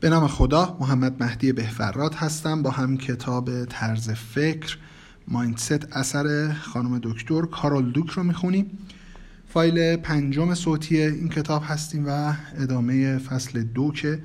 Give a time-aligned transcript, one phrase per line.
[0.00, 4.78] به نام خدا محمد مهدی بهفراد هستم با هم کتاب طرز فکر
[5.28, 8.78] مایندست اثر خانم دکتر کارول دوک رو می‌خونیم.
[9.48, 14.22] فایل پنجم صوتی این کتاب هستیم و ادامه فصل دو که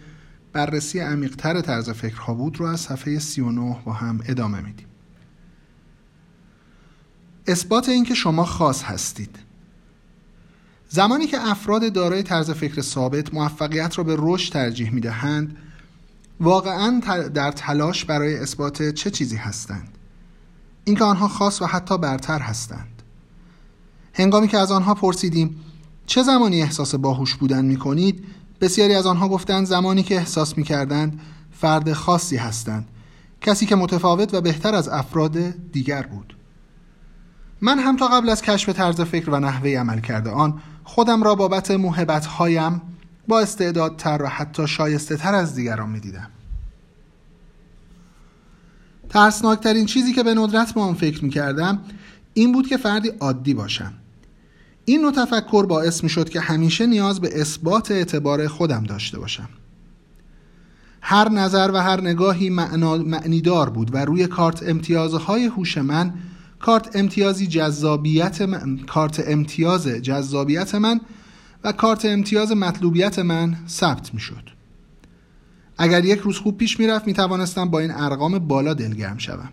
[0.54, 4.88] بررسی عمیقتر طرز فکرها بود رو از صفحه 39 با هم ادامه میدیم.
[7.48, 9.40] اثبات اینکه شما خاص هستید.
[10.90, 15.58] زمانی که افراد دارای طرز فکر ثابت موفقیت را به رشد ترجیح می‌دهند
[16.40, 17.02] واقعا
[17.34, 19.98] در تلاش برای اثبات چه چیزی هستند.
[20.84, 23.02] اینکه آنها خاص و حتی برتر هستند.
[24.14, 25.62] هنگامی که از آنها پرسیدیم
[26.06, 28.26] چه زمانی احساس باهوش بودن می کنید
[28.62, 31.20] بسیاری از آنها گفتند زمانی که احساس می کردند
[31.52, 32.88] فرد خاصی هستند
[33.42, 35.38] کسی که متفاوت و بهتر از افراد
[35.72, 36.38] دیگر بود.
[37.62, 41.36] من هم تا قبل از کشف طرز فکر و نحوه عمل کرده آن خودم را
[41.36, 42.82] بابت محبت هایم
[43.28, 46.30] با استعدادتر و حتی شایسته تر از دیگران می دیدم
[49.10, 51.82] ترسناکترین چیزی که به ندرت به آن فکر می کردم
[52.34, 53.94] این بود که فردی عادی باشم.
[54.86, 59.50] این نوع تفکر باعث می شد که همیشه نیاز به اثبات اعتبار خودم داشته باشم.
[61.02, 62.98] هر نظر و هر نگاهی معنا...
[62.98, 66.14] معنیدار بود و روی کارت امتیازهای هوش من
[66.60, 68.78] کارت امتیازی جذابیت من...
[68.78, 71.02] کارت امتیاز جذابیت من
[71.66, 74.50] و کارت امتیاز مطلوبیت من ثبت می شد.
[75.78, 79.50] اگر یک روز خوب پیش می‌رفت می توانستم با این ارقام بالا دلگرم شوم.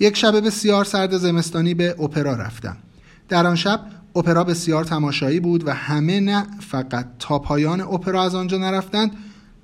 [0.00, 2.76] یک شب بسیار سرد زمستانی به اپرا رفتم.
[3.28, 3.80] در آن شب
[4.16, 9.12] اپرا بسیار تماشایی بود و همه نه فقط تا پایان اپرا از آنجا نرفتند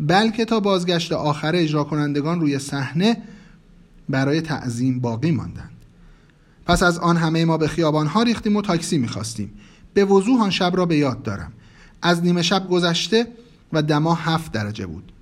[0.00, 3.16] بلکه تا بازگشت آخر اجرا کنندگان روی صحنه
[4.08, 5.70] برای تعظیم باقی ماندند.
[6.66, 9.52] پس از آن همه ما به خیابان ها ریختیم و تاکسی می‌خواستیم
[9.94, 11.52] به وضوح آن شب را به یاد دارم.
[12.02, 13.26] از نیمه شب گذشته
[13.72, 15.12] و دما هفت درجه بود.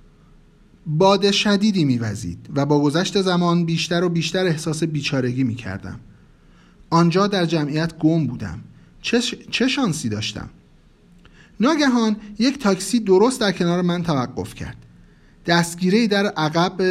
[0.87, 5.99] باد شدیدی میوزید و با گذشت زمان بیشتر و بیشتر احساس بیچارگی می‌کردم.
[6.89, 8.59] آنجا در جمعیت گم بودم.
[9.01, 10.49] چه, چه شانسی داشتم؟
[11.59, 14.77] ناگهان یک تاکسی درست در کنار من توقف کرد.
[15.45, 16.81] دستگیره در عقب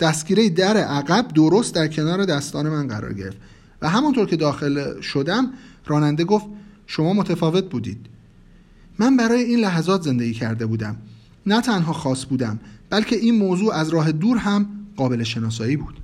[0.00, 3.36] دستگیره در عقب درست در کنار دستان من قرار گرفت
[3.82, 5.52] و همونطور که داخل شدم
[5.86, 6.46] راننده گفت
[6.86, 8.06] شما متفاوت بودید.
[8.98, 10.96] من برای این لحظات زندگی کرده بودم.
[11.46, 12.60] نه تنها خاص بودم
[12.90, 14.66] بلکه این موضوع از راه دور هم
[14.96, 16.00] قابل شناسایی بود.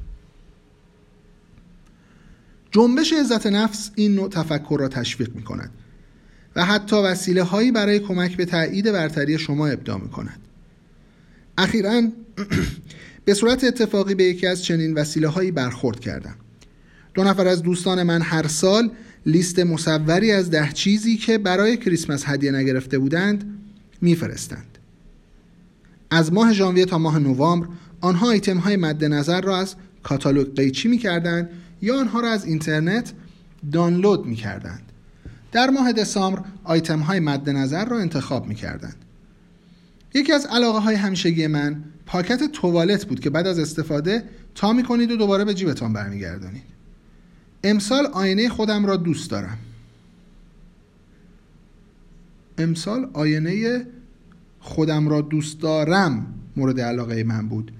[2.71, 5.71] جنبش عزت نفس این نوع تفکر را تشویق می کند
[6.57, 10.41] و حتی وسیله هایی برای کمک به تایید برتری شما ابدا می کند
[11.59, 12.03] اخیرا
[13.25, 16.35] به صورت اتفاقی به یکی از چنین وسیله هایی برخورد کردم.
[17.15, 18.91] دو نفر از دوستان من هر سال
[19.29, 23.59] لیست مصوری از ده چیزی که برای کریسمس هدیه نگرفته بودند
[24.01, 24.79] میفرستند.
[26.11, 27.69] از ماه ژانویه تا ماه نوامبر
[28.01, 31.51] آنها ایتم های مد نظر را از کاتالوگ قیچی می‌کردند
[31.83, 33.13] یا آنها را از اینترنت
[33.73, 34.83] دانلود می‌کردند.
[35.53, 38.97] در ماه دسامبر آیتم های مد نظر را انتخاب می‌کردند.
[40.15, 44.25] یکی از علاقه های همیشگی من پاکت توالت بود که بعد از استفاده
[44.55, 46.78] تا می‌کنید و دوباره به جیبتان برمیگردانید.
[47.69, 49.59] امسال آینه خودم را دوست دارم.
[52.59, 53.87] امسال آینه
[54.61, 57.73] خودم را دوست دارم مورد علاقه من بود.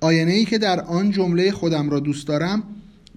[0.00, 2.62] آینه ای که در آن جمله خودم را دوست دارم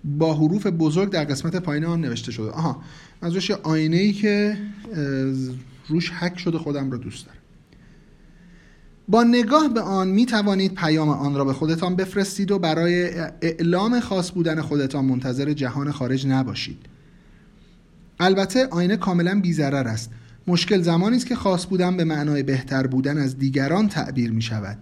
[0.03, 2.49] با حروف بزرگ در قسمت پایین آن نوشته شده.
[2.49, 2.81] آها
[3.21, 4.57] منظورش آینه ای که
[5.87, 7.36] روش حک شده خودم را دوست دارم.
[9.07, 13.99] با نگاه به آن می توانید پیام آن را به خودتان بفرستید و برای اعلام
[13.99, 16.77] خاص بودن خودتان منتظر جهان خارج نباشید.
[18.19, 20.11] البته آینه کاملا بیزرر است.
[20.47, 24.77] مشکل زمانی است که خاص بودن به معنای بهتر بودن از دیگران تعبیر می شود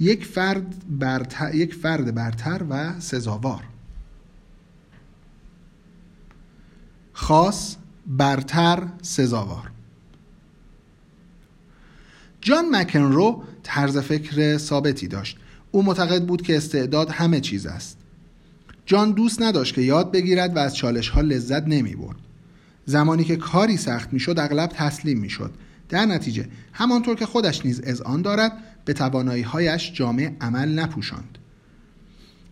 [0.00, 3.62] یک فرد برتر, یک فرد برتر و سزاوار.
[7.12, 9.70] خاص برتر سزاوار.
[12.40, 15.38] جان مکنرو طرز فکر ثابتی داشت.
[15.70, 17.98] او معتقد بود که استعداد همه چیز است.
[18.86, 22.16] جان دوست نداشت که یاد بگیرد و از چالش ها لذت نمی برد
[22.86, 25.50] زمانی که کاری سخت می‌شد اغلب تسلیم می‌شد.
[25.88, 28.52] در نتیجه همانطور که خودش نیز از آن دارد
[28.84, 31.38] به توانایی هایش جامعه عمل نپوشاند.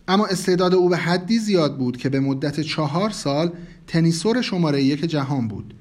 [0.08, 3.52] اما استعداد او به حدی زیاد بود که به مدت چهار سال
[3.86, 5.74] تنیسور شماره یک جهان بود.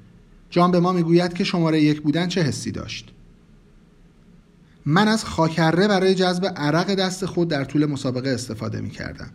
[0.50, 3.12] جان به ما می‌گوید که شماره یک بودن چه حسی داشت.
[4.86, 9.30] من از خاکره برای جذب عرق دست خود در طول مسابقه استفاده می کردم.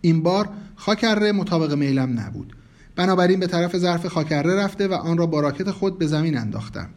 [0.00, 2.56] این بار خاکره مطابق میلم نبود.
[2.96, 6.88] بنابراین به طرف ظرف خاکره رفته و آن را با راکت خود به زمین انداختم.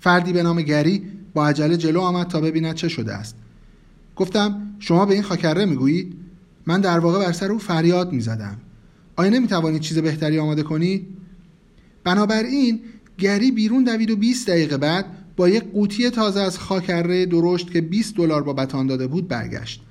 [0.00, 1.02] فردی به نام گری
[1.34, 3.36] با عجله جلو آمد تا ببیند چه شده است
[4.16, 6.16] گفتم شما به این خاکره می‌گویید
[6.66, 8.56] من در واقع بر سر او فریاد می‌زدم
[9.16, 11.06] آیا نمی‌توانید چیز بهتری آماده کنید
[12.04, 12.80] بنابراین
[13.18, 15.04] گری بیرون دوید و 20 دقیقه بعد
[15.36, 19.82] با یک قوطی تازه از خاکره درشت که 20 دلار با بتان داده بود برگشت.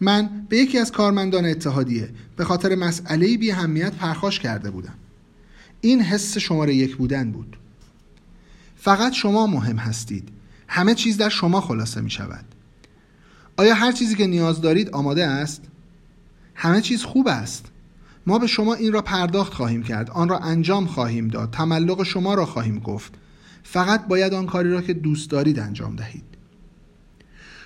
[0.00, 4.94] من به یکی از کارمندان اتحادیه به خاطر مسئله بی اهمیت پرخاش کرده بودم.
[5.80, 7.56] این حس شماره یک بودن بود.
[8.76, 10.28] فقط شما مهم هستید.
[10.68, 12.44] همه چیز در شما خلاصه می شود.
[13.56, 15.62] آیا هر چیزی که نیاز دارید آماده است؟
[16.54, 17.66] همه چیز خوب است.
[18.26, 20.10] ما به شما این را پرداخت خواهیم کرد.
[20.10, 21.50] آن را انجام خواهیم داد.
[21.50, 23.14] تملق شما را خواهیم گفت.
[23.68, 26.24] فقط باید آن کاری را که دوست دارید انجام دهید.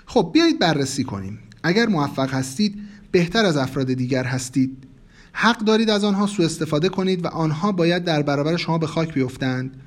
[0.07, 1.39] خب بیایید بررسی کنیم.
[1.63, 2.79] اگر موفق هستید
[3.11, 4.87] بهتر از افراد دیگر هستید.
[5.33, 9.15] حق دارید از آنها سوء استفاده کنید و آنها باید در برابر شما به خاک
[9.15, 9.81] بیفتند.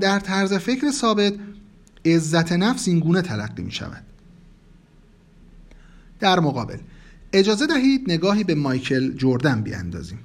[0.00, 1.34] در طرز فکر ثابت
[2.04, 4.02] عزت نفس این گونه تلقی می شود.
[6.20, 6.78] در مقابل
[7.32, 10.18] اجازه دهید نگاهی به مایکل جوردن بیاندازیم.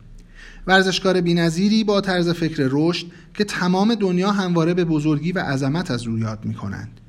[0.69, 6.07] ورزشکار بینظیری با طرز فکر رشد که تمام دنیا همواره به بزرگی و عظمت از
[6.07, 6.99] او یاد می کنند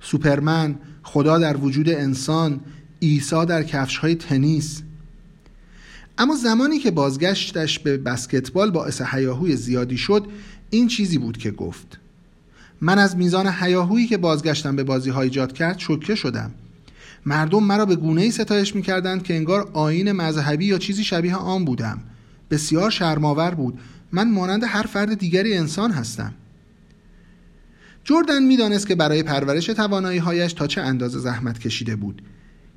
[0.00, 2.60] سوپرمن، خدا در وجود انسان،
[3.02, 4.82] عیسی در کفش های تنیس.
[6.18, 10.26] اما زمانی که بازگشتش به بسکتبال باعث حیاهوی زیادی شد
[10.70, 11.98] این چیزی بود که گفت.
[12.80, 16.50] من از میزان حیاهویی که بازگشتم به بازی های ایجاد کرد شوکه شدم.
[17.26, 21.36] مردم مرا به گونه ای ستایش می کردند که انگار آین مذهبی یا چیزی شبیه
[21.36, 22.02] آن بودم.
[22.50, 23.78] بسیار شرماور بود.
[24.12, 26.34] من مانند هر فرد دیگری انسان هستم.
[28.04, 32.22] جردن می‌دانست که برای پرورش توانایی هایش تا چه اندازه زحمت کشیده بود.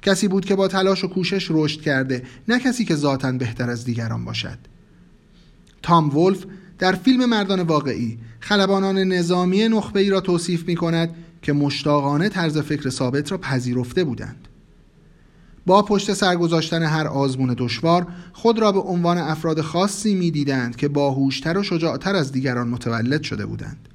[0.01, 3.85] کسی بود که با تلاش و کوشش رشد کرده نه کسی که ذاتا بهتر از
[3.85, 4.57] دیگران باشد.
[5.81, 6.45] تام ولف
[6.79, 12.57] در فیلم مردان واقعی خلبانان نظامی نخبه ای را توصیف می کند که مشتاقانه طرز
[12.57, 14.47] فکر ثابت را پذیرفته بودند.
[15.69, 20.87] با پشت سر گذاشتن هر آزمون دشوار خود را به عنوان افراد خاصی می‌دیدند که
[20.87, 23.87] باهوشتر و شجاعتر از دیگران متولد شده بودند.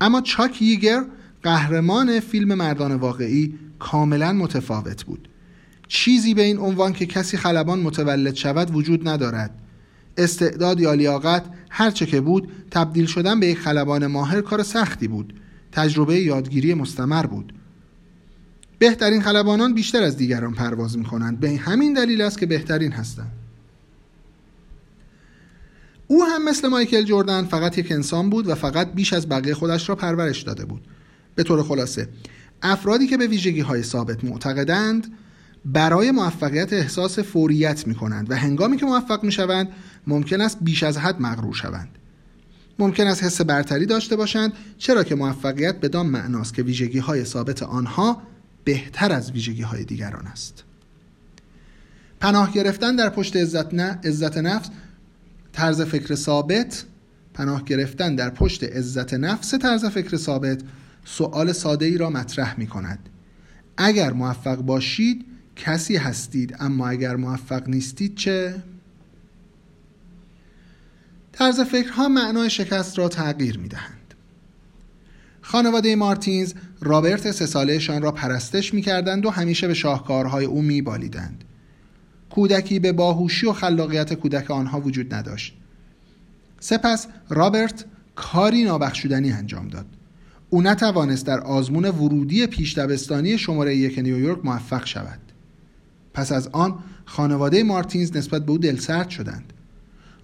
[0.00, 1.04] اما چاک ییگر
[1.42, 5.28] قهرمان فیلم مردان واقعی کاملا متفاوت بود.
[5.88, 9.50] چیزی به این عنوان که کسی خلبان متولد شود وجود ندارد.
[10.16, 15.34] استعداد یا لیاقت هرچه که بود تبدیل شدن به یک خلبان ماهر کار سختی بود.
[15.72, 17.52] تجربه یادگیری مستمر بود.
[18.78, 23.32] بهترین خلبانان بیشتر از دیگران پرواز می کنند به همین دلیل است که بهترین هستند.
[26.06, 29.88] او هم مثل مایکل جردن فقط یک انسان بود و فقط بیش از بقیه خودش
[29.88, 30.80] را پرورش داده بود.
[31.34, 32.08] به طور خلاصه
[32.62, 35.06] افرادی که به ویژگی های ثابت معتقدند
[35.64, 39.68] برای موفقیت احساس فوریت می کنند و هنگامی که موفق می شوند
[40.06, 41.88] ممکن است بیش از حد مغرور شوند.
[42.78, 47.62] ممکن است حس برتری داشته باشند چرا که موفقیت بدان معناست که ویژگی های ثابت
[47.62, 48.22] آنها
[48.68, 50.64] بهتر از ویژگی های دیگران است
[52.20, 54.70] پناه گرفتن در پشت عزت, نه، عزت نفس
[55.52, 56.84] طرز فکر ثابت
[57.34, 60.62] پناه گرفتن در پشت عزت نفس طرز فکر ثابت
[61.04, 62.98] سؤال ساده ای را مطرح می کند
[63.76, 65.26] اگر موفق باشید
[65.56, 68.62] کسی هستید اما اگر موفق نیستید چه؟
[71.32, 73.97] طرز فکرها معنای شکست را تغییر می دهند.
[75.50, 80.82] خانواده مارتینز رابرت سه سالهشان را پرستش می کردند و همیشه به شاهکارهای او می
[80.82, 81.44] بالیدند.
[82.30, 85.56] کودکی به باهوشی و خلاقیت کودک آنها وجود نداشت.
[86.60, 89.86] سپس رابرت کاری نابخشودنی انجام داد.
[90.50, 95.20] او نتوانست در آزمون ورودی پیش دبستانی شماره یک نیویورک موفق شود.
[96.14, 99.52] پس از آن خانواده مارتینز نسبت به او دلسرد شدند.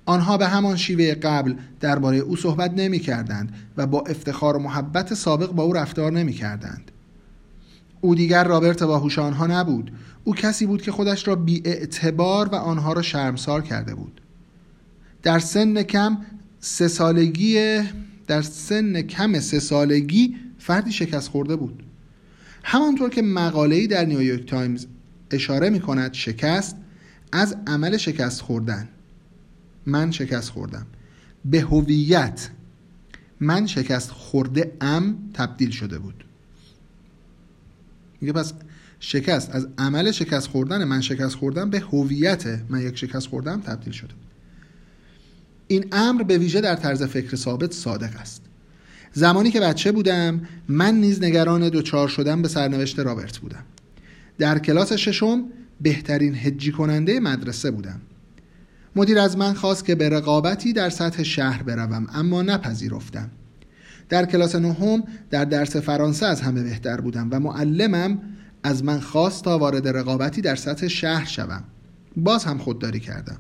[0.07, 5.15] آنها به همان شیوه قبل درباره او صحبت نمی کردند و با افتخار و محبت
[5.15, 6.91] سابق با او رفتار نمی کردند.
[8.01, 9.93] او دیگر رابرت باهوش آنها نبود.
[10.25, 14.21] او کسی بود که خودش را بی اعتبار و آنها را شرمسار کرده بود.
[15.23, 16.19] در سن کم
[16.61, 17.81] سه سالگی
[18.27, 21.83] در سن کم سه سالگی فردی شکست خورده بود.
[22.63, 24.87] همانطور که مقاله‌ای در نیویورک تایمز
[25.31, 26.77] اشاره می کند شکست
[27.33, 28.89] از عمل شکست خوردن.
[29.87, 30.87] من شکست خوردم.
[31.45, 32.49] به هویت
[33.41, 36.25] من شکست خورده ام تبدیل شده بود.
[38.21, 38.53] میگه پس
[39.01, 43.93] شکست از عمل شکست خوردن من شکست خوردم به هویت من یک شکست خوردم تبدیل
[43.93, 44.15] شده.
[45.69, 48.43] این امر به ویژه در طرز فکر ثابت صادق است.
[49.13, 53.65] زمانی که بچه بودم من نیز نگران دوچار شدم به سرنوشت رابرت بودم.
[54.39, 55.45] در کلاس ششم
[55.81, 58.01] بهترین هجی کننده مدرسه بودم.
[58.97, 63.31] مدیر از من خواست که به رقابتی در سطح شهر بروم اما نپذیرفتم.
[64.09, 68.19] در کلاس نهم در درس فرانسه از همه بهتر بودم و معلمم
[68.63, 71.65] از من خواست تا وارد رقابتی در سطح شهر شوم.
[72.17, 73.37] باز هم خودداری کردم.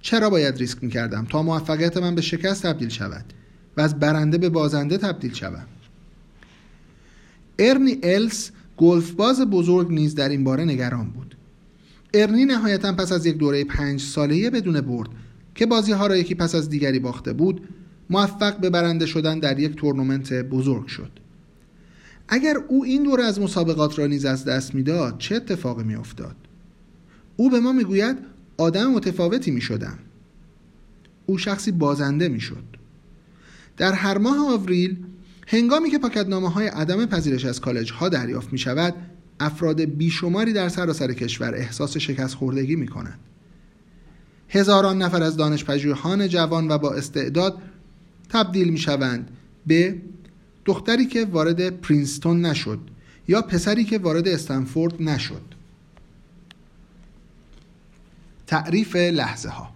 [0.00, 3.24] چرا باید ریسک می‌کردم؟ تا موفقیت من به شکست تبدیل شود
[3.76, 5.66] و از برنده به بازنده تبدیل شوم.
[7.58, 11.31] ارنی الس گلف باز بزرگ نیز در این باره نگران بود.
[12.14, 15.08] ارنی نهایتا پس از یک دوره پنج سالهی بدون برد
[15.54, 17.68] که بازی ها را یکی پس از دیگری باخته بود
[18.10, 21.10] موفق به برنده شدن در یک تورنمنت بزرگ شد.
[22.28, 26.36] اگر او این دوره از مسابقات را نیز از دست می‌داد چه اتفاقی میافتاد؟
[27.36, 28.18] او به ما می‌گوید
[28.56, 29.98] آدم متفاوتی می شدم
[31.26, 32.64] او شخصی بازنده می شد
[33.76, 34.96] در هر ماه آوریل
[35.46, 38.94] هنگامی که پاکتنامه های عدم پذیرش از کالج ها دریافت می شود
[39.40, 43.18] افراد بیشماری در سراسر سر کشور احساس شکست خوردگی می کنند
[44.48, 47.58] هزاران نفر از دانشپژوهان جوان و با استعداد
[48.28, 49.30] تبدیل می شوند
[49.66, 49.96] به
[50.64, 52.78] دختری که وارد پرینستون نشد
[53.28, 55.42] یا پسری که وارد استنفورد نشد.
[58.46, 59.70] تعریف لحظه ها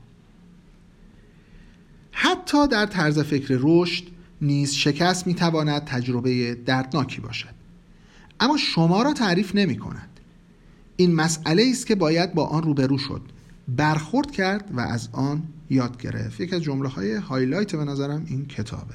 [2.12, 4.04] حتی در طرز فکر رشد
[4.42, 7.55] نیز شکست می تواند تجربه دردناکی باشد.
[8.40, 10.08] اما شما را تعریف نمی کند
[10.96, 13.22] این مسئله است که باید با آن روبرو شد.
[13.68, 16.40] برخورد کرد و از آن یاد گرفت.
[16.40, 18.94] یکی از جمله های هایلایت به نظرم این کتابه.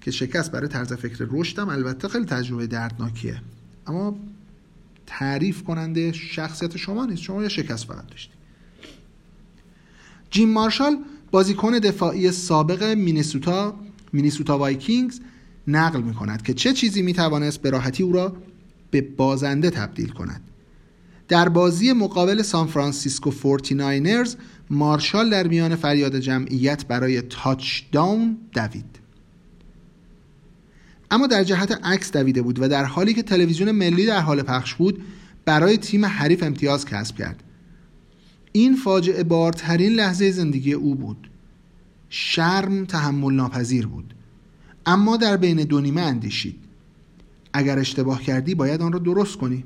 [0.00, 3.42] که شکست برای طرز فکر رشدم البته خیلی تجربه دردناکیه.
[3.86, 4.16] اما
[5.06, 7.22] تعریف کننده شخصیت شما نیست.
[7.22, 8.34] شما یه شکست فقط داشتید.
[10.30, 10.98] جیم مارشال
[11.30, 13.74] بازیکن دفاعی سابق مینیسوتا
[14.12, 15.20] مینیسوتا وایکینگز
[15.68, 18.36] نقل می کند که چه چیزی می توانست به راحتی او را
[18.90, 20.40] به بازنده تبدیل کند.
[21.28, 24.36] در بازی مقابل سان فرانسیسکو فورتیناینرز
[24.70, 28.98] مارشال در میان فریاد جمعیت برای touchdown دوید.
[31.10, 34.74] اما در جهت عکس دویده بود و در حالی که تلویزیون ملی در حال پخش
[34.74, 35.02] بود
[35.44, 37.42] برای تیم حریف امتیاز کسب کرد.
[38.52, 41.30] این فاجعه بارترین لحظه زندگی او بود.
[42.08, 44.14] شرم تحمل ناپذیر بود.
[44.86, 46.56] اما در بین دو نیمه اندیشید.
[47.52, 49.64] اگر اشتباه کردی باید آن را درست کنی.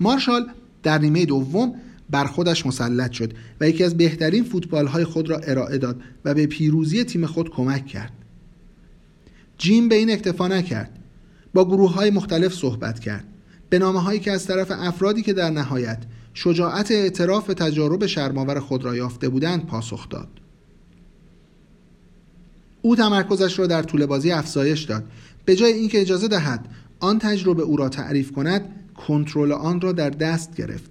[0.00, 0.46] مارشال
[0.82, 1.74] در نیمه دوم
[2.10, 6.34] بر خودش مسلط شد و یکی از بهترین فوتبال های خود را ارائه داد و
[6.34, 8.12] به پیروزی تیم خود کمک کرد.
[9.58, 10.98] جیم به این اکتفا نکرد.
[11.54, 13.24] با گروه های مختلف صحبت کرد.
[13.70, 15.98] به نامه هایی که از طرف افرادی که در نهایت
[16.34, 20.41] شجاعت اعتراف به تجارب شرماور خود را یافته بودند پاسخ داد.
[22.82, 25.04] او تمرکزش را در طول بازی افزایش داد.
[25.44, 26.64] به جای اینکه اجازه دهد
[27.00, 28.62] آن تجربه او را تعریف کند
[28.94, 30.90] کنترل آن را در دست گرفت.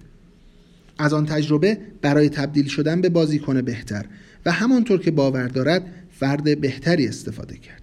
[0.98, 4.06] از آن تجربه برای تبدیل شدن به بازیکن بهتر
[4.46, 7.82] و همانطور که باور دارد فرد بهتری استفاده کرد.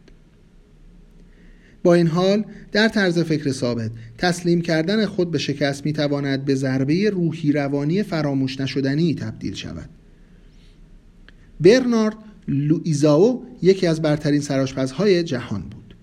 [1.83, 6.55] با این حال در طرز فکر ثابت تسلیم کردن خود به شکست می تواند به
[6.55, 9.89] ضربه روحی روانی فراموش نشدنی تبدیل شود.
[11.59, 12.15] برنارد
[12.47, 15.95] لویزاو یکی از برترین سراشپزهای جهان بود.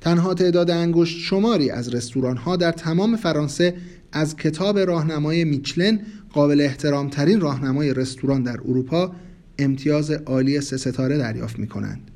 [0.00, 3.74] تنها تعداد انگشت شماری از رستوران ها در تمام فرانسه
[4.12, 6.00] از کتاب راهنمای میچلن
[6.32, 9.12] قابل احترام ترین راهنمای رستوران در اروپا
[9.58, 12.10] امتیاز عالی سه ستاره دریافت می کنند.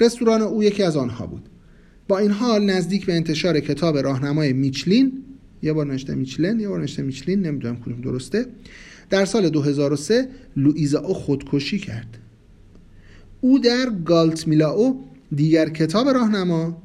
[0.00, 1.48] رستوران او یکی از آنها بود.
[2.08, 5.12] با این حال نزدیک به انتشار کتاب راهنمای میچلین
[5.62, 8.46] یه بار نشته میچلن یه بار نشته میچلین نمی‌دونم کدوم درسته؟
[9.10, 12.18] در سال 2003 لوئیزا او خودکشی کرد.
[13.40, 15.04] او در گالت میلاو
[15.34, 16.82] دیگر کتاب راهنما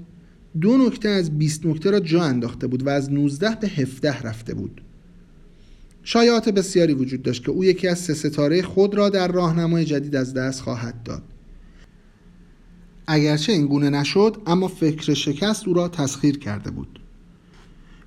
[0.62, 4.54] دو نکته از 20 نکته را جا انداخته بود و از 19 به 17 رفته
[4.54, 4.82] بود.
[6.04, 10.16] شایعات بسیاری وجود داشت که او یکی از سه ستاره خود را در راهنمای جدید
[10.16, 11.24] از دست خواهد داد.
[13.08, 17.00] اگرچه این گونه نشد اما فکر شکست او را تسخیر کرده بود.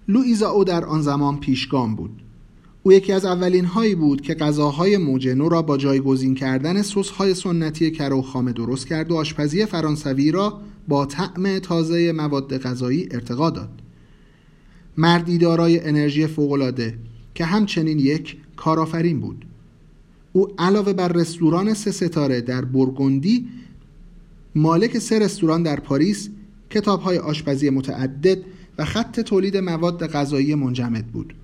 [0.09, 2.23] لوئیزا او در آن زمان پیشگام بود.
[2.83, 7.35] او یکی از اولین هایی بود که غذاهای موجنو را با جایگزین کردن سس های
[7.35, 13.51] سنتی کرو خامه درست کرد و آشپزی فرانسوی را با طعم تازه مواد غذایی ارتقا
[13.51, 13.71] داد.
[14.97, 16.99] مردی دارای انرژی فوقالعاده
[17.35, 19.45] که همچنین یک کارآفرین بود.
[20.33, 23.49] او علاوه بر رستوران سه ستاره در برگندی
[24.55, 26.29] مالک سه رستوران در پاریس
[26.71, 28.39] کتاب های آشپزی متعدد
[28.79, 31.35] و خط تولید مواد غذایی منجمد بود.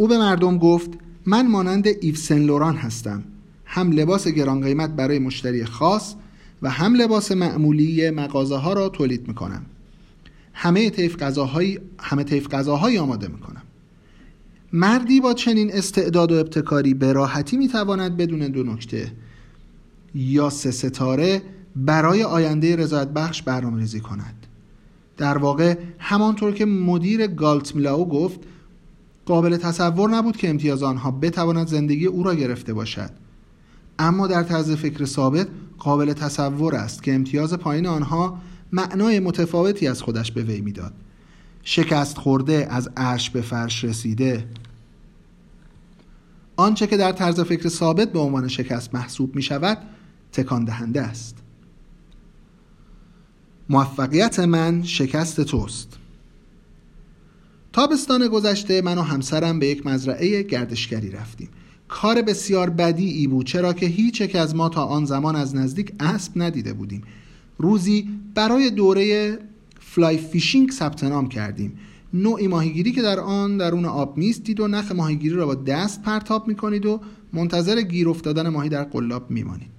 [0.00, 0.90] او به مردم گفت
[1.26, 3.24] من مانند ایو سن لوران هستم.
[3.64, 6.14] هم لباس گران قیمت برای مشتری خاص
[6.62, 9.66] و هم لباس معمولی مغازه ها را تولید می کنم
[10.52, 13.62] همه طیف غذاهایی همه طیف غذاهایی آماده می کنم
[14.72, 19.12] مردی با چنین استعداد و ابتکاری به راحتی می تواند بدون دو نکته
[20.14, 21.42] یا سه ستاره
[21.76, 24.46] برای آینده رضایت بخش برنامه ریزی کند.
[25.16, 28.40] در واقع همانطور که مدیر گالت میلاو گفت
[29.28, 33.10] قابل تصور نبود که امتیاز آنها بتواند زندگی او را گرفته باشد.
[33.98, 38.38] اما در طرز فکر ثابت قابل تصور است که امتیاز پایین آنها
[38.72, 40.92] معنای متفاوتی از خودش به وی می‌داد.
[41.62, 44.48] شکست خورده از عرش به فرش رسیده.
[46.56, 49.78] آنچه که در طرز فکر ثابت به عنوان شکست محسوب می شود
[50.32, 51.36] تکان دهنده است.
[53.68, 55.98] موفقیت من شکست توست.
[57.78, 61.48] تابستان گذشته من و همسرم به یک مزرعه گردشگری رفتیم.
[61.88, 65.92] کار بسیار بدی بود چرا که هیچ یک از ما تا آن زمان از نزدیک
[66.00, 67.02] اسب ندیده بودیم.
[67.58, 69.38] روزی برای دوره
[69.80, 71.78] fly fishing ثبت نام کردیم.
[72.14, 76.48] نوعی ماهیگیری که در آن درون آب می‌ایستید و نخ ماهیگیری را با دست پرتاب
[76.48, 77.00] می‌کنید و
[77.32, 79.78] منتظر گیر افتادن ماهی در قلاب میمانید.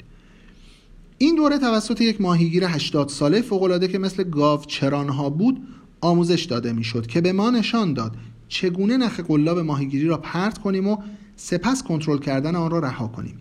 [1.18, 5.62] این دوره توسط یک ماهیگیر 80 ساله فوقالعاده که مثل گاو چرانها بود
[6.02, 8.16] آموزش داده می‌شد که به ما نشان داد
[8.48, 10.98] چگونه نخ قلاب ماهیگیری را پرت کنیم و
[11.36, 13.36] سپس کنترل کردن آن را رها کنیم.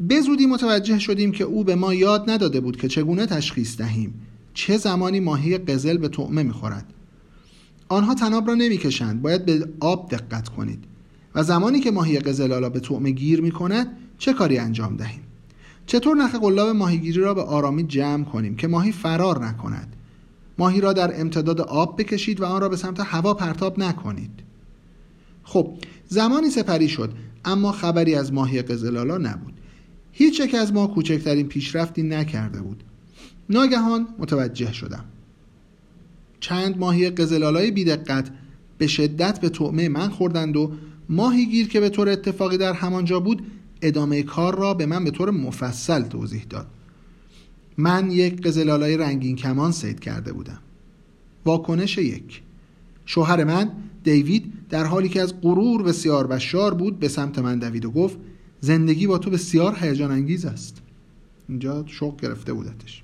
[0.00, 4.14] به زودی متوجه شدیم که او به ما یاد نداده بود که چگونه تشخیص دهیم.
[4.54, 6.92] چه زمانی ماهی قزل به طعمه می‌خورد.
[7.88, 9.22] آنها تناب را نمی‌کشند.
[9.22, 10.84] باید به آب دقت کنید.
[11.34, 13.86] و زمانی که ماهی قزلالا به طعمه گیر می کند
[14.18, 15.20] چه کاری انجام دهیم؟
[15.86, 19.96] چطور نخ قلاب ماهیگیری را به آرامی جمع کنیم که ماهی فرار نکند؟
[20.60, 24.30] ماهی را در امتداد آب بکشید و آن را به سمت هوا پرتاب نکنید.
[25.42, 25.74] خب
[26.08, 27.12] زمانی سپری شد
[27.44, 29.54] اما خبری از ماهی قزلالا نبود.
[30.12, 32.82] هیچ یک از ما کوچکترین پیشرفتی نکرده بود.
[33.50, 35.04] ناگهان متوجه شدم.
[36.40, 38.30] چند ماهی قزلالای بیدقت
[38.78, 40.72] به شدت به طعمه من خوردند و
[41.08, 43.42] ماهی گیر که به طور اتفاقی در همانجا بود
[43.82, 46.66] ادامه کار را به من به طور مفصل توضیح داد.
[47.80, 50.58] من یک قزلالای رنگین کمان سید کرده بودم.
[51.44, 52.42] واکنش یک.
[53.06, 53.70] شوهر من
[54.04, 58.18] دیوید در حالی که از غرور بسیار بشار بود به سمت من دوید و گفت
[58.60, 60.82] زندگی با تو بسیار هیجان انگیز است.
[61.48, 63.02] اینجا شوق گرفته بودتش.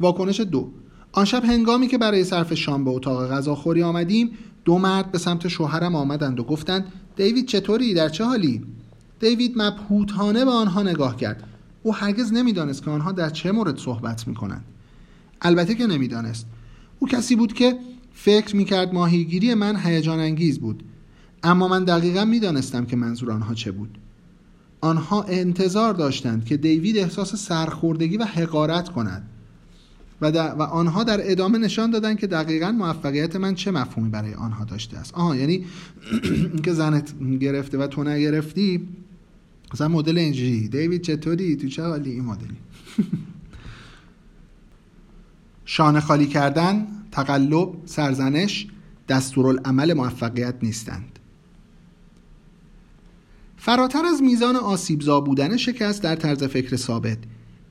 [0.00, 0.70] واکنش دو.
[1.12, 4.30] آن شب هنگامی که برای صرف شام به اتاق غذاخوری آمدیم
[4.64, 8.62] دو مرد به سمت شوهرم آمدند و گفتند دیوید چطوری؟ در چه حالی؟
[9.20, 11.53] دیوید مبهوتانه به آنها نگاه کرد.
[11.86, 14.64] او هرگز نمی‌دانست که آنها در چه مورد صحبت می کنند
[15.42, 16.46] البته که نمی‌دانست.
[16.98, 17.78] او کسی بود که
[18.12, 20.82] فکر می کرد ماهیگیری من هیجان انگیز بود
[21.42, 23.98] اما من دقیقا می‌دانستم که منظور آنها چه بود.
[24.80, 29.28] آنها انتظار داشتند که دیوید احساس سرخوردگی و حقارت کند
[30.20, 34.64] و, و آنها در ادامه نشان دادن که دقیقا موفقیت من چه مفهومی برای آنها
[34.64, 35.14] داشته است.
[35.14, 35.64] آها یعنی
[36.52, 38.88] اینکه زنت گرفته و تو نگرفتی
[39.74, 40.68] مثلا مدل اینجوری.
[40.68, 42.56] دیوید چطوری؟ تو چه حالی؟ این مدلی.
[45.64, 48.66] شانه خالی کردن تقلب سرزنش
[49.08, 51.18] دستورالعمل موفقیت نیستند.
[53.56, 57.18] فراتر از میزان آسیبزا بودن شکست در طرز فکر ثابت.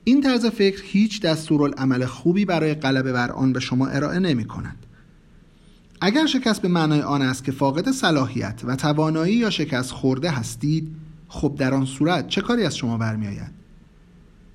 [0.04, 4.86] این طرز فکر هیچ دستورالعمل خوبی برای غلبه بر آن به شما ارائه نمی کند.
[6.00, 11.03] اگر شکست به معنای آن است که فاقد صلاحیت و توانایی یا شکست خورده هستید
[11.28, 13.50] خب در آن صورت چه کاری از شما برمیآید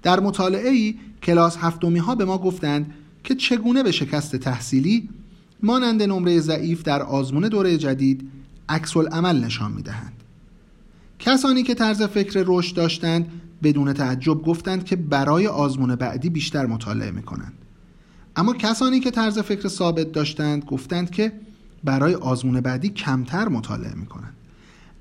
[0.04, 5.10] در مطالعه ای کلاس هفتمی ها به ما گفتند که چگونه به شکست تحصیلی
[5.64, 8.30] مانند نمره ضعیف در آزمون دوره جدید
[8.70, 10.14] عکس عمل نشان می دهند.
[11.20, 13.32] کسانی که طرز فکر رشد داشتند
[13.64, 17.54] بدون تعجب گفتند که برای آزمون بعدی بیشتر مطالعه می کنند.
[18.36, 21.32] اما کسانی که طرز فکر ثابت داشتند گفتند که
[21.84, 24.34] برای آزمون بعدی کمتر مطالعه می کنند.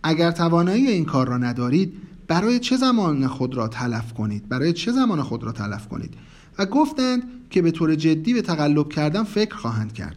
[0.02, 1.92] اگر توانایی این کار را ندارید
[2.28, 6.14] برای چه زمان خود را تلف کنید؟ برای چه زمان خود را تلف کنید؟
[6.58, 10.16] و گفتند که به طور جدی به تقلب کردن فکر خواهند کرد.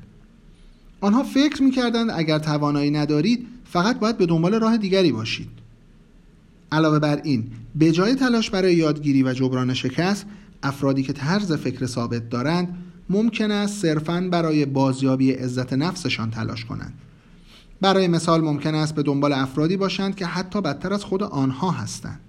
[1.01, 5.49] آنها فکر می‌کردند اگر توانایی ندارید فقط باید به دنبال راه دیگری باشید.
[6.71, 10.25] علاوه بر این به جای تلاش برای یادگیری و جبران شکست
[10.63, 12.77] افرادی که طرز فکر ثابت دارند
[13.09, 16.93] ممکن است صرفاً برای بازیابی عزت نفسشان تلاش کنند.
[17.81, 22.19] برای مثال ممکن است به دنبال افرادی باشند که حتی بدتر از خود آنها هستند.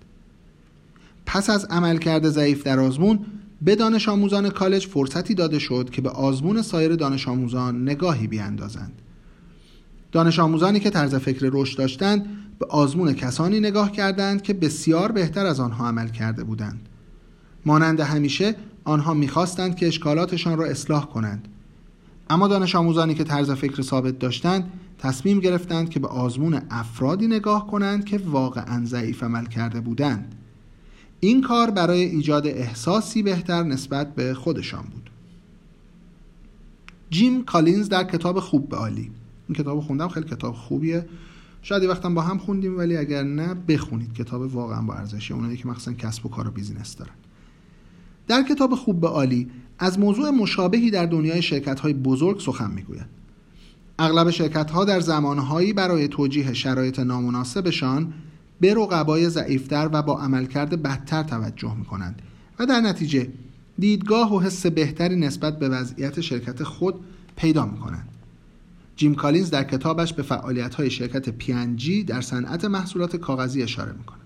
[1.27, 3.19] پس از عملکرد ضعیف در آزمون
[3.63, 8.93] به دانش آموزان کالج فرصتی داده شد که به آزمون سایر دانش آموزان نگاهی بیاندازند.
[10.13, 12.27] دانش آموزانی که طرز فکر رشد داشتند
[12.59, 16.89] به آزمون کسانی نگاه کردند که بسیار بهتر از آنها عمل کرده بودند.
[17.67, 21.49] مانند همیشه آنها می‌خواستند که اشکالاتشان را اصلاح کنند.
[22.31, 24.71] اما دانش آموزانی که طرز فکر ثابت داشتند
[25.03, 30.35] تصمیم گرفتند که به آزمون افرادی نگاه کنند که واقعا ضعیف عمل کرده بودند.
[31.21, 35.11] این کار برای ایجاد احساسی بهتر نسبت به خودشان بود.
[37.11, 39.11] جیم کالینز در کتاب خوب به عالی.
[39.49, 41.07] این کتاب خوندم خیلی کتاب خوبیه.
[41.63, 44.15] شاید وقتا با هم خوندیم ولی اگر نه بخونید.
[44.15, 47.15] کتاب واقعا با ارزشه اونایی که مخصوصا کسب و کار و business دارن.
[48.29, 53.22] در کتاب خوب به عالی از موضوع مشابهی در دنیای شرکت های بزرگ سخن می‌گوید.
[53.99, 58.13] اغلب شرکت ها در زمانهایی برای توجیه شرایط نامناسبشان
[58.61, 62.23] به رقبای ضعیفتر و با عملکرد بدتر توجه می کنند
[62.59, 63.29] و در نتیجه
[63.79, 66.95] دیدگاه و حس بهتری نسبت به وضعیت شرکت خود
[67.37, 68.09] پیدا می کنند.
[68.97, 74.05] جیم کالینز در کتابش به فعالیت های شرکت پیانجی در صنعت محصولات کاغذی اشاره می
[74.05, 74.21] کند.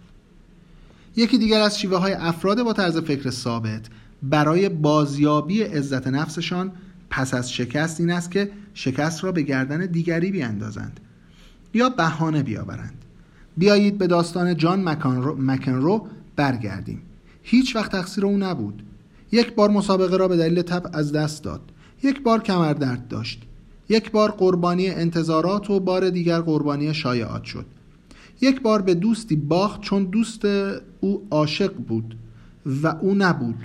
[1.16, 3.86] یکی دیگر از شیوه های افراد با طرز فکر ثابت
[4.22, 6.72] برای بازیابی عزت نفسشان
[7.10, 11.00] پس از شکست این است که شکست را به گردن دیگری بیاندازند
[11.74, 13.04] یا بهانه بیاورند.
[13.56, 14.82] بیایید به داستان جان
[15.38, 17.02] مکنرو برگردیم.
[17.42, 18.82] هیچ وقت تقصیر او نبود.
[19.32, 21.60] یک بار مسابقه را به دلیل تب از دست داد.
[22.02, 23.42] یک بار کمردرد داشت.
[23.88, 27.66] یک بار قربانی انتظارات و بار دیگر قربانی شایعات شد.
[28.40, 30.44] یک بار به دوستی باخت چون دوست
[31.00, 32.16] او عاشق بود
[32.82, 33.58] و او نبود.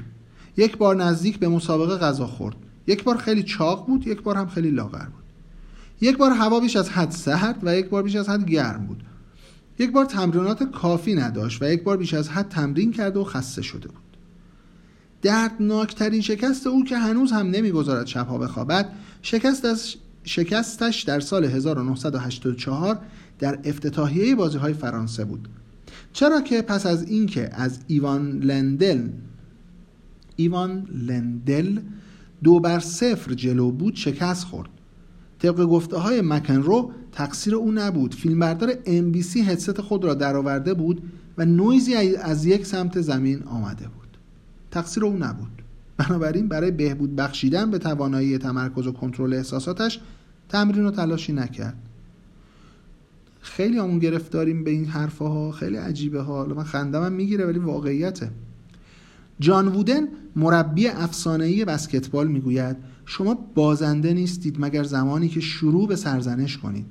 [0.57, 2.55] یک بار نزدیک به مسابقه غذا خورد.
[2.87, 5.23] یک بار خیلی چاق بود یک بار هم خیلی لاغر بود.
[6.01, 9.03] یک بار هوا بیش از حد سرد و یک بار بیش از حد گرم بود.
[9.79, 13.61] یک بار تمرینات کافی نداشت و یک بار بیش از حد تمرین کرده و خسته
[13.61, 14.01] شده بود.
[15.21, 18.89] دردناکترین شکست او که هنوز هم نمی‌گذارد شبها بخوابد
[19.21, 22.99] شکست شکستش در سال 1984
[23.39, 25.47] در افتتاحیه بازی های فرانسه بود.
[26.13, 29.07] چرا که پس از اینکه از ایوان لندل
[30.35, 31.79] ایوان لندل
[32.43, 34.69] دو بر صفر جلو بود شکست خورد.
[35.39, 38.15] طبق گفته های مکنرو تقصیر او نبود.
[38.15, 41.01] فیلمبردار ان بی سی هدست خود را درآورده بود
[41.37, 44.17] و نویزی از یک سمت زمین آمده بود.
[44.71, 45.61] تقصیر او نبود.
[45.97, 49.99] بنابراین برای بهبود بخشیدن به توانایی تمرکز و کنترل احساساتش
[50.49, 51.77] تمرین و تلاشی نکرد.
[53.41, 56.45] خیلی همون گرفتاریم به این حرفها خیلی عجیبه ها.
[56.45, 58.31] من خندم می‌گیره ولی واقعیته.
[59.41, 62.75] جان وودن مربی افسانه‌ای بسکتبال می‌گوید.
[63.05, 66.85] شما بازنده نیستید مگر زمانی که شروع به سرزنش کنید.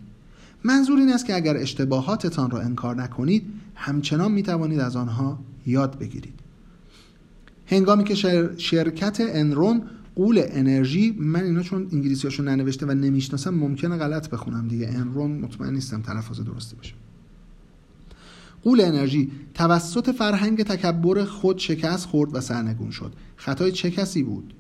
[0.65, 3.43] منظور این است که اگر اشتباهاتتان را انکار نکنید
[3.75, 6.35] همچنان می توانید از آنها یاد بگیرید.
[7.67, 8.15] هنگامی که
[8.57, 9.83] شرکت انرون
[10.15, 14.89] قول انرژی من اینا چون انگلیسیاشو ننوشته و نمی‌شناسم ممکنه غلط بخونم دیگه.
[14.89, 16.95] انرون مطمئن نیستم تلفظ درستی باشه.
[18.65, 23.13] قول انرژی توسط فرهنگ تکبر خود شکست خورد و سرنگون شد.
[23.37, 24.55] خطای چه کسی بود؟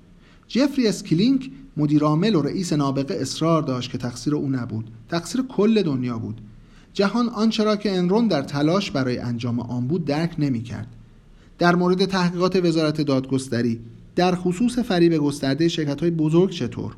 [0.49, 4.91] جفری اسکلینک مدیرعامل و رئیس نابغه اصرار داشت که تقصیر او نبود.
[5.09, 6.41] تقصیر کل دنیا بود.
[6.93, 10.97] جهان آنچه را که انرون در تلاش برای انجام آن بود درک نمی کرد.
[11.59, 13.81] در مورد تحقیقات وزارت دادگستری
[14.17, 16.97] در خصوص فریب گسترده شرکت های بزرگ چطور؟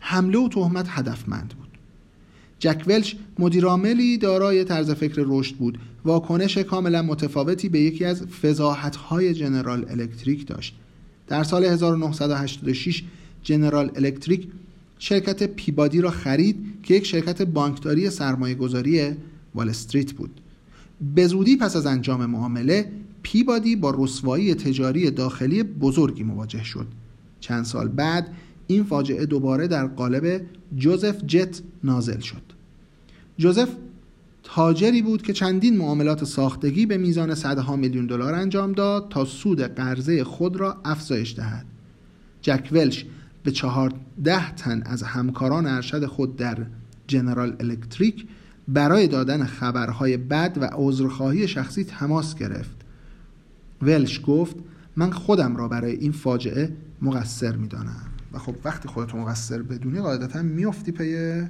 [0.00, 1.65] حمله و تهمت هدفمند بود.
[2.58, 5.78] جک ولش مدیرعاملی دارای طرز فکر رشد بود.
[6.04, 8.22] واکنش کاملا متفاوتی به یکی از
[9.08, 10.76] های جنرال الکتریک داشت.
[11.26, 13.02] در سال 1986
[13.42, 14.48] جنرال الکتریک
[14.98, 19.10] شرکت پیبادی را خرید که یک شرکت بانکداری سرمایه گذاری
[19.54, 20.40] وال استریت بود.
[21.14, 22.90] به زودی پس از انجام معامله
[23.22, 26.86] پیبادی با رسوایی تجاری داخلی بزرگی مواجه شد.
[27.40, 28.34] چند سال بعد
[28.66, 30.40] این فاجعه دوباره در قالب
[30.76, 32.42] جوزف جت نازل شد.
[33.38, 33.68] جوزف
[34.42, 39.60] تاجری بود که چندین معاملات ساختگی به میزان صدها میلیون دلار انجام داد تا سود
[39.60, 41.66] قرضه خود را افزایش دهد.
[42.42, 43.06] جک ولش
[43.44, 46.58] به چهارده تن از همکاران ارشد خود در
[47.06, 48.26] جنرال الکتریک
[48.68, 52.76] برای دادن خبرهای بد و عذرخواهی شخصی تماس گرفت.
[53.82, 54.56] ولش گفت
[54.96, 58.15] من خودم را برای این فاجعه مقصر می‌دانم.
[58.32, 61.42] و خب وقتی خودت مقصر بدونی قاعدتا میافتی پی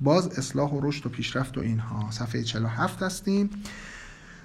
[0.00, 2.10] باز اصلاح و رشد و پیشرفت و اینها.
[2.10, 3.50] صفحه 47 هستیم.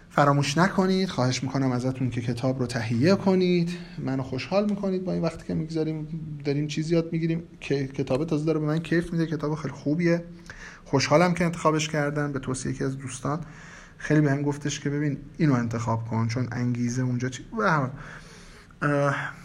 [0.10, 1.10] فراموش نکنید.
[1.10, 3.70] خواهش می‌کنم ازتون که کتاب رو تهیه کنید.
[4.00, 6.08] منو خوشحال می‌کنید با این وقتی که می‌گذاریم.
[6.46, 9.26] داریم چیز یاد می‌گیریم که کتاب تازه داره به من کیف میده.
[9.26, 10.24] کتاب خیلی خوبیه.
[10.86, 12.32] خوشحالم که انتخابش کردم.
[12.32, 13.40] به توصیه یکی از دوستان.
[13.98, 16.28] خیلی بهم گفتش که ببین اینو انتخاب کن.
[16.28, 17.46] چون انگیزه اونجا چی؟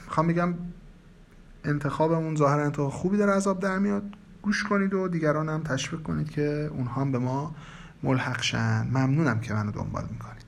[0.07, 0.55] می‌خوام بگم
[1.65, 4.03] انتخابمون ظاهرا انتخاب خوبی داره عذاب در میاد.
[4.43, 7.55] گوش کنید و دیگران هم تشویق کنید که اونها هم به ما
[8.03, 8.87] ملحق شن.
[8.91, 10.42] ممنونم که منو دنبال می‌کنید.